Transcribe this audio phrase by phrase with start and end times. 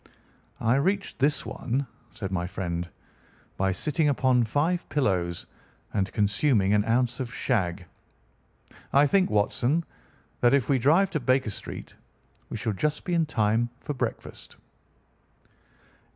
[0.61, 2.89] "I reached this one," said my friend,
[3.55, 5.45] "by sitting upon five pillows
[5.93, 7.85] and consuming an ounce of shag.
[8.91, 9.85] I think, Watson,
[10.39, 11.93] that if we drive to Baker Street
[12.49, 14.55] we shall just be in time for breakfast."